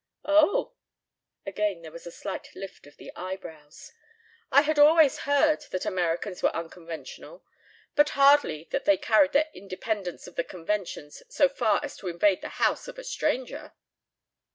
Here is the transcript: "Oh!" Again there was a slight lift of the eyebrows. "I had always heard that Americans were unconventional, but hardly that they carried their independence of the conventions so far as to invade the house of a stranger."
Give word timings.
"Oh!" 0.25 0.73
Again 1.45 1.83
there 1.83 1.91
was 1.91 2.07
a 2.07 2.11
slight 2.11 2.55
lift 2.55 2.87
of 2.87 2.97
the 2.97 3.11
eyebrows. 3.15 3.91
"I 4.51 4.61
had 4.61 4.79
always 4.79 5.19
heard 5.29 5.61
that 5.69 5.85
Americans 5.85 6.41
were 6.41 6.55
unconventional, 6.55 7.45
but 7.95 8.09
hardly 8.17 8.67
that 8.71 8.85
they 8.85 8.97
carried 8.97 9.33
their 9.33 9.51
independence 9.53 10.25
of 10.25 10.33
the 10.37 10.43
conventions 10.43 11.21
so 11.29 11.47
far 11.47 11.79
as 11.83 11.95
to 11.97 12.07
invade 12.07 12.41
the 12.41 12.49
house 12.57 12.87
of 12.87 12.97
a 12.97 13.03
stranger." 13.03 13.73